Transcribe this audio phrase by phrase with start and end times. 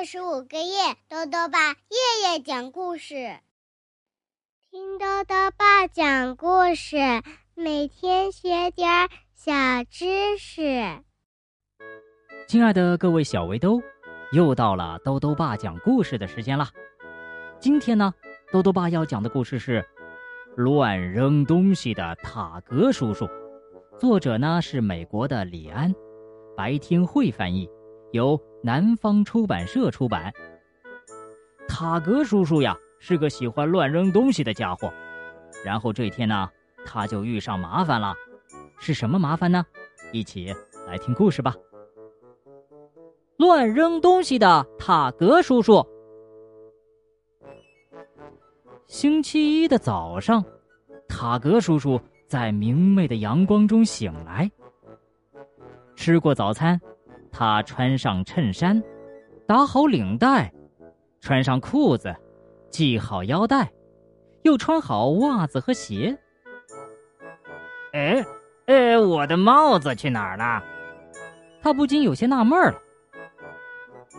[0.00, 3.36] 二十五个月，豆豆爸夜夜讲故事，
[4.70, 6.96] 听豆豆爸讲故事，
[7.54, 9.52] 每天学点小
[9.90, 10.62] 知识。
[12.48, 13.78] 亲爱的各位小围兜，
[14.32, 16.66] 又到了豆豆爸讲故事的时间了。
[17.58, 18.14] 今天呢，
[18.50, 19.82] 豆豆爸要讲的故事是
[20.56, 23.26] 《乱扔东西的塔格叔叔》，
[23.98, 25.94] 作者呢是美国的李安，
[26.56, 27.68] 白天慧翻译，
[28.12, 28.40] 由。
[28.62, 30.30] 南方出版社出版。
[31.66, 34.92] 塔格叔叔呀，是个喜欢乱扔东西的家伙。
[35.64, 36.46] 然后这天呢，
[36.84, 38.14] 他就遇上麻烦了。
[38.78, 39.64] 是什么麻烦呢？
[40.12, 40.54] 一起
[40.86, 41.54] 来听故事吧。
[43.38, 45.82] 乱扔东西的塔格叔叔。
[48.86, 50.44] 星期一的早上，
[51.08, 54.50] 塔格叔叔在明媚的阳光中醒来，
[55.96, 56.78] 吃过早餐。
[57.32, 58.82] 他穿上衬衫，
[59.46, 60.52] 打好领带，
[61.20, 62.14] 穿上裤子，
[62.70, 63.70] 系好腰带，
[64.42, 66.16] 又穿好袜子和鞋。
[67.92, 68.24] 哎，
[68.66, 70.62] 哎，我的帽子去哪儿了？
[71.62, 72.78] 他不禁有些纳闷了。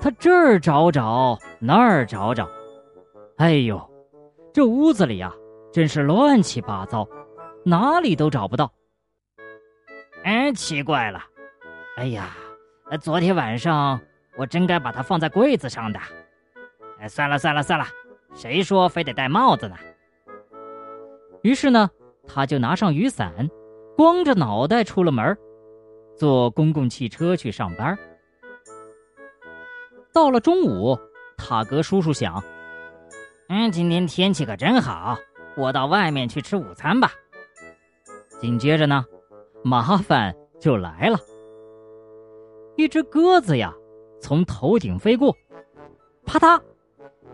[0.02, 2.50] 他这儿找找，那儿找找，
[3.38, 3.80] 哎呦，
[4.53, 5.34] 这屋子里呀，
[5.72, 7.08] 真是乱七八糟，
[7.64, 8.72] 哪里都找不到。
[10.23, 11.20] 哎，奇怪了，
[11.98, 12.36] 哎呀！
[12.97, 14.00] 昨天晚上
[14.38, 16.00] 我真该把它放在柜子上的。
[17.00, 17.86] 哎，算了算了算了，
[18.36, 19.75] 谁说非得戴帽子呢？
[21.42, 21.89] 于是呢，
[22.28, 23.50] 他就拿上雨伞，
[23.97, 25.38] 光着脑袋出了门，
[26.16, 27.97] 坐公共汽车去上班。
[30.14, 31.00] 到了中午，
[31.38, 32.44] 塔格叔叔想
[33.50, 35.17] ：“嗯，今天天气可真好，
[35.56, 37.12] 我到外面去吃午餐吧。”
[38.39, 39.06] 紧接着呢，
[39.64, 41.17] 麻烦就来了。
[42.75, 43.73] 一只鸽子呀，
[44.19, 45.36] 从头顶飞过，
[46.25, 46.59] 啪嗒，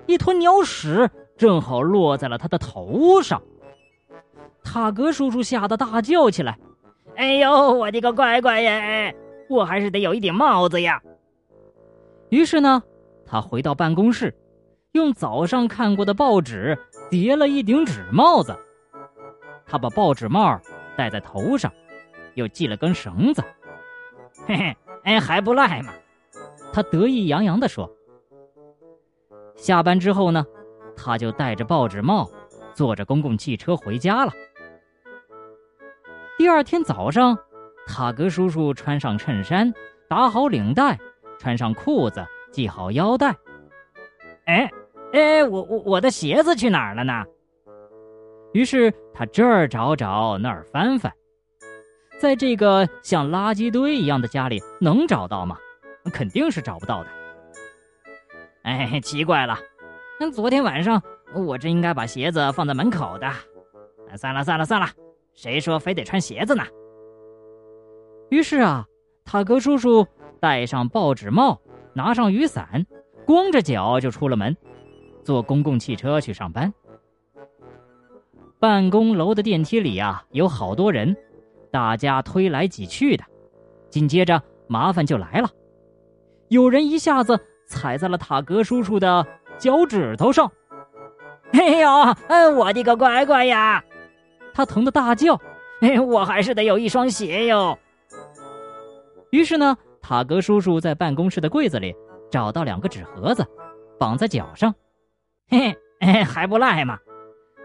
[0.05, 3.41] 一坨鸟屎正好落在了他的头上。
[4.63, 6.57] 塔格叔叔吓得大叫起来
[7.15, 9.13] ：“哎呦，我的个乖乖呀！
[9.49, 11.01] 我还是得有一顶帽子呀！”
[12.29, 12.83] 于是呢，
[13.25, 14.35] 他回到办公室，
[14.91, 16.77] 用早上看过的报纸
[17.09, 18.53] 叠了一顶纸帽子。
[19.65, 20.59] 他把报纸帽
[20.97, 21.71] 戴在头上，
[22.33, 23.41] 又系了根绳子，
[24.45, 24.77] 嘿嘿。
[25.07, 25.93] 哎，还不赖嘛！
[26.73, 27.89] 他得意洋洋地说。
[29.55, 30.45] 下班之后呢，
[30.97, 32.29] 他就戴着报纸帽，
[32.73, 34.31] 坐着公共汽车回家了。
[36.37, 37.39] 第二天早上，
[37.87, 39.73] 塔格叔叔穿上衬衫，
[40.09, 40.99] 打好领带，
[41.39, 43.33] 穿上裤子，系好腰带。
[44.45, 44.69] 哎，
[45.13, 47.23] 哎，我我我的鞋子去哪儿了呢？
[48.51, 51.09] 于是他这儿找找，那儿翻翻。
[52.19, 55.57] 在这个像垃圾堆一样的家里，能找到吗？
[56.11, 57.09] 肯定是找不到的。
[58.63, 59.57] 哎，奇怪了，
[60.33, 61.01] 昨天晚上
[61.35, 63.29] 我真应该把鞋子放在门口的。
[64.17, 64.87] 算了算了算了，
[65.33, 66.63] 谁说非得穿鞋子呢？
[68.29, 68.85] 于是啊，
[69.23, 70.07] 塔格叔叔
[70.39, 71.61] 戴上报纸帽，
[71.93, 72.85] 拿上雨伞，
[73.25, 74.57] 光着脚就出了门，
[75.23, 76.73] 坐公共汽车去上班。
[78.59, 81.15] 办公楼的电梯里啊，有好多人。
[81.71, 83.23] 大家推来挤去的，
[83.89, 85.49] 紧接着麻烦就来了。
[86.47, 89.25] 有人一下子踩在了塔格叔叔的
[89.57, 90.51] 脚趾头上，
[91.51, 91.89] 哎呦，
[92.27, 93.83] 哎，我的个乖乖呀！
[94.53, 95.39] 他疼得大叫
[95.81, 97.77] ：“哎，我还是得有一双鞋哟。”
[99.31, 101.93] 于是呢，塔格叔叔在办公室的柜子里
[102.31, 103.45] 找到两个纸盒子，
[103.99, 104.73] 绑在脚上，
[105.49, 106.97] 嘿嘿，还不赖嘛！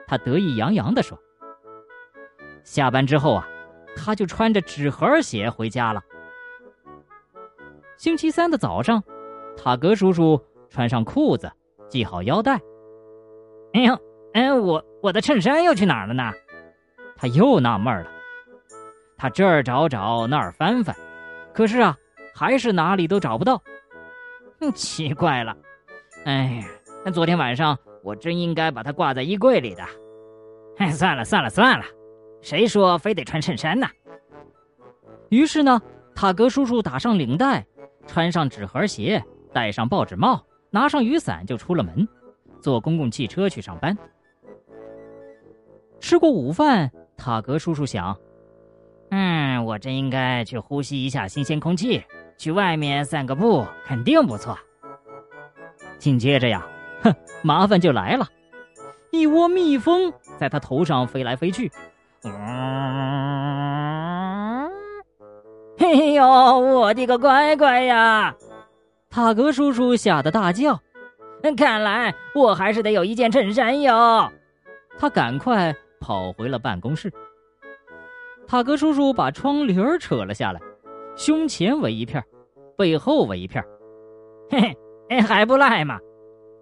[0.08, 1.16] 他得意洋洋地说。
[2.64, 3.48] 下班之后啊。
[3.96, 6.02] 他就穿着纸盒鞋回家了。
[7.96, 9.02] 星期三的早上，
[9.56, 11.50] 塔格叔叔穿上裤子，
[11.88, 12.60] 系好腰带。
[13.74, 13.98] 哎呦，
[14.32, 16.32] 哎，我我的衬衫又去哪儿了呢？
[17.16, 18.10] 他又纳闷了。
[19.16, 20.96] 他这儿找找，那儿翻翻，
[21.54, 21.96] 可是啊，
[22.34, 23.62] 还是哪里都找不到。
[24.60, 25.56] 嗯，奇怪了。
[26.24, 26.64] 哎
[27.04, 29.84] 呀，昨天晚上我真应该把它挂在衣柜里的。
[30.78, 31.84] 哎，算了算了算了。
[32.42, 33.86] 谁说非得穿衬衫呢？
[35.30, 35.80] 于是呢，
[36.14, 37.64] 塔格叔叔打上领带，
[38.06, 42.06] 穿上纸盒鞋，戴上报纸帽，拿上雨伞就出了门，
[42.60, 43.96] 坐公共汽车去上班。
[46.00, 48.14] 吃过午饭，塔格叔叔想
[49.10, 52.02] ：“嗯，我真应该去呼吸一下新鲜空气，
[52.36, 54.58] 去外面散个步，肯定不错。”
[55.96, 56.66] 紧接着呀，
[57.02, 58.26] 哼，麻烦就来了，
[59.12, 61.70] 一窝蜜蜂在他头上飞来飞去。
[62.24, 62.30] 嗯，
[65.76, 68.34] 嘿呦，我的个乖乖呀！
[69.10, 70.80] 塔格叔叔吓得大叫
[71.56, 74.30] ：“看来我还是得有一件衬衫哟！”
[74.98, 77.12] 他赶快跑回了办公室。
[78.46, 80.60] 塔格叔叔把窗帘扯了下来，
[81.16, 82.24] 胸前围一片，
[82.76, 83.64] 背后围一片，
[84.48, 84.76] 嘿
[85.10, 85.98] 嘿，还不赖嘛！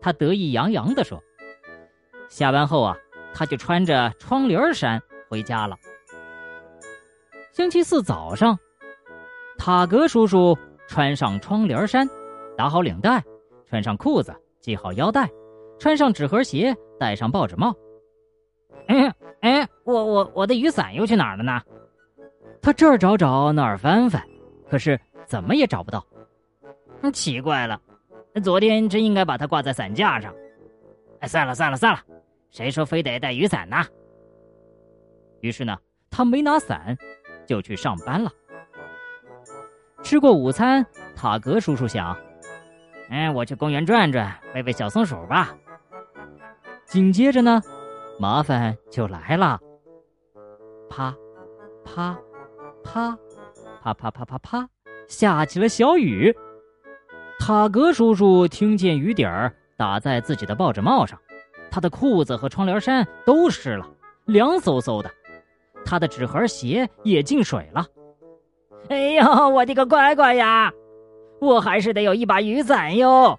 [0.01, 1.23] 他得意洋洋地说。
[2.31, 2.97] 下班后啊，
[3.35, 5.79] 他就穿着窗帘衫回家了。
[7.53, 8.59] 星期四早上，
[9.57, 12.09] 塔格叔叔穿上窗帘衫，
[12.57, 13.23] 打好领带，
[13.65, 15.31] 穿上裤子，系好腰带，
[15.79, 17.73] 穿上纸盒鞋，戴上报纸帽。
[18.89, 21.63] 哎哎，我我我的雨伞又去哪儿了呢？
[22.61, 24.21] 他这儿找找那儿翻翻，
[24.69, 26.05] 可是怎么也找不到。
[27.13, 27.81] 奇怪了，
[28.43, 30.35] 昨天真应该把它挂在伞架上。
[31.21, 32.01] 哎，算了算了算了，
[32.51, 33.77] 谁说非得带雨伞呢？
[35.41, 35.77] 于是呢，
[36.11, 36.97] 他没拿伞。
[37.47, 38.31] 就去上班了。
[40.05, 42.17] 吃过午餐，塔格叔叔想
[43.11, 45.53] ：“哎，我去公园转转，喂喂小松鼠吧。”
[46.87, 47.61] 紧接着呢，
[48.21, 49.59] 麻烦就来了。
[50.89, 51.13] 啪，
[51.85, 52.17] 啪，
[52.85, 53.19] 啪，
[53.83, 54.69] 啪啪啪啪啪，
[55.09, 56.33] 下起了小雨。
[57.41, 61.19] 塔格叔叔听见雨点儿打在自己的报纸帽上，
[61.69, 63.85] 他的裤子和窗帘衫都湿了，
[64.27, 65.11] 凉飕飕的。
[65.85, 67.87] 他的纸盒鞋也进水了，
[68.89, 70.73] 哎呦，我的个乖乖呀！
[71.41, 73.39] 我还是得有一把雨伞哟。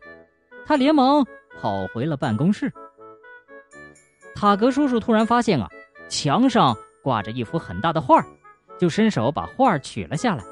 [0.65, 1.25] 他连忙
[1.59, 2.71] 跑回了办公室。
[4.35, 5.67] 塔格叔叔突然发现啊，
[6.09, 8.25] 墙上挂着一幅很大的画
[8.77, 10.43] 就伸手把画取了下来，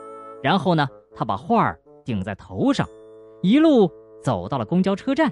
[0.44, 1.76] 然后呢，他把画
[2.06, 2.88] 顶在头上，
[3.42, 3.92] 一路
[4.22, 5.32] 走到了公交车站。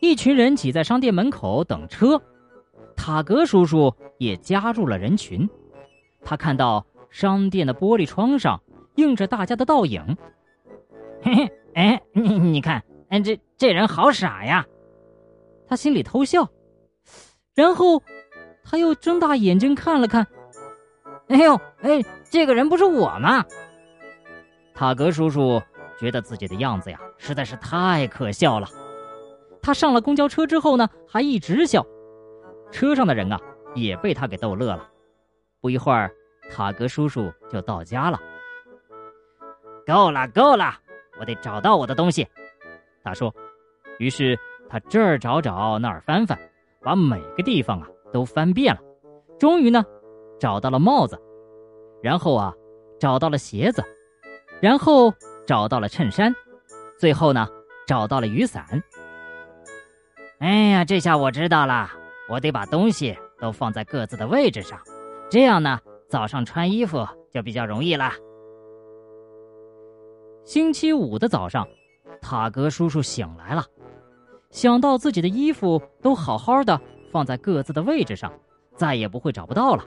[0.00, 2.20] 一群人挤在商店门口等车。
[3.02, 5.48] 塔格叔叔也加入了人群，
[6.22, 8.60] 他看到商店的玻璃窗上
[8.96, 10.18] 映着大家的倒影。
[11.22, 14.66] 嘿嘿，哎，你你看，哎，这这人好傻呀！
[15.66, 16.46] 他心里偷笑，
[17.54, 18.02] 然后
[18.62, 20.26] 他又睁大眼睛看了看。
[21.28, 23.42] 哎呦，哎，这个人不是我吗？
[24.74, 25.62] 塔格叔叔
[25.98, 28.68] 觉得自己的样子呀实在是太可笑了。
[29.62, 31.86] 他上了公交车之后呢，还一直笑。
[32.70, 33.40] 车上的人啊，
[33.74, 34.88] 也被他给逗乐了。
[35.60, 36.10] 不一会儿，
[36.50, 38.20] 塔格叔叔就到家了。
[39.86, 40.74] 够了，够了，
[41.18, 42.26] 我得找到我的东西。
[43.02, 43.34] 他说。
[43.98, 46.38] 于是他这儿找找，那儿翻翻，
[46.80, 48.80] 把每个地方啊都翻遍了。
[49.38, 49.84] 终于呢，
[50.38, 51.20] 找到了帽子，
[52.02, 52.54] 然后啊，
[52.98, 53.84] 找到了鞋子，
[54.58, 55.12] 然后
[55.46, 56.34] 找到了衬衫，
[56.98, 57.46] 最后呢，
[57.86, 58.82] 找到了雨伞。
[60.38, 61.90] 哎呀，这下我知道了。
[62.30, 64.78] 我得把东西都放在各自的位置上，
[65.28, 68.12] 这样呢，早上穿衣服就比较容易了。
[70.44, 71.66] 星期五的早上，
[72.20, 73.64] 塔格叔叔醒来了，
[74.50, 76.80] 想到自己的衣服都好好的
[77.10, 78.32] 放在各自的位置上，
[78.76, 79.84] 再也不会找不到了，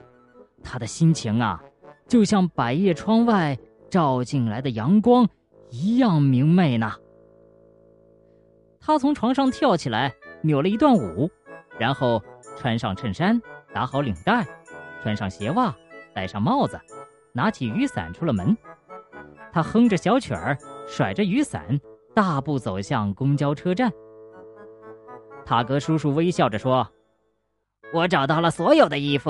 [0.62, 1.64] 他的心情啊，
[2.10, 3.58] 就像百叶窗外
[3.90, 5.26] 照进来的阳光
[5.70, 6.92] 一样明媚呢。
[8.82, 11.32] 他从床上跳起来，扭了一段舞，
[11.80, 12.22] 然后。
[12.64, 13.42] 穿上衬衫，
[13.74, 14.48] 打好领带，
[15.02, 15.76] 穿上鞋袜，
[16.14, 16.80] 戴上帽子，
[17.34, 18.56] 拿起雨伞出了门。
[19.52, 21.78] 他哼着小曲儿，甩着雨伞，
[22.16, 23.92] 大步走向公交车站。
[25.46, 26.90] 塔格叔叔微笑着说
[27.92, 29.30] ：“我找到了所有的衣服，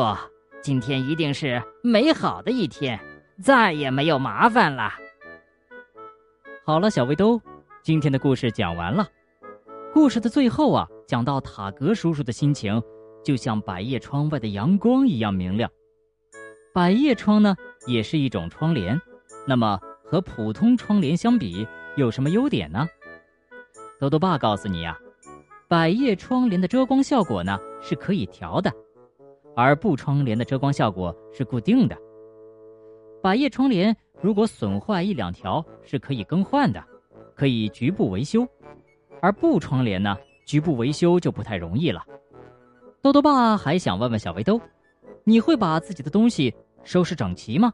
[0.61, 2.99] 今天一定是美好的一天，
[3.41, 4.91] 再也没有麻烦了。”
[6.63, 7.41] 好了，小围兜，
[7.81, 9.07] 今天的故事讲完了。
[9.91, 12.79] 故事的最后啊，讲到塔格叔叔的心情。
[13.23, 15.69] 就像百叶窗外的阳光一样明亮。
[16.73, 17.55] 百叶窗呢，
[17.87, 18.99] 也是一种窗帘。
[19.47, 22.87] 那么和普通窗帘相比，有什么优点呢？
[23.99, 24.97] 豆豆爸告诉你呀，
[25.67, 28.71] 百叶窗帘的遮光效果呢是可以调的，
[29.55, 31.97] 而布窗帘的遮光效果是固定的。
[33.21, 36.83] 百叶窗帘如果损坏一两条是可以更换的，
[37.35, 38.47] 可以局部维修，
[39.21, 42.03] 而布窗帘呢，局部维修就不太容易了。
[43.03, 44.61] 豆豆爸还想问问小围兜，
[45.25, 46.55] 你会把自己的东西
[46.85, 47.73] 收拾整齐吗？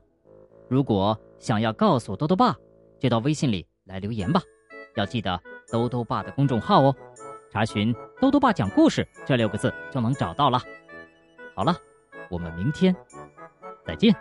[0.68, 2.58] 如果想要告诉豆豆爸，
[2.98, 4.42] 就到微信里来留言吧。
[4.96, 5.40] 要记得
[5.72, 6.96] 豆豆爸的公众号哦，
[7.52, 10.60] 查询“豆豆爸讲故事”这六个字就能找到了。
[11.56, 11.78] 好了，
[12.32, 12.96] 我们明天
[13.86, 14.12] 再见。